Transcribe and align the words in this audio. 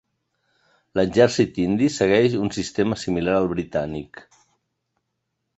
L'exèrcit 0.99 1.59
indi 1.65 1.91
segueix 1.97 2.39
un 2.45 2.51
sistema 2.57 2.99
similar 3.05 3.39
al 3.43 3.53
britànic. 3.55 4.27